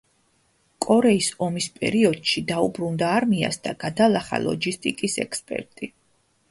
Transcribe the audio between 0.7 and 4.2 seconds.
კორეის ომის პერიოდში დაუბრუნდა არმიას და გახდა